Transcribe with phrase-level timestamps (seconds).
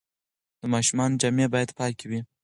[0.59, 2.19] د ماشومانو جامې باید پاکې وي.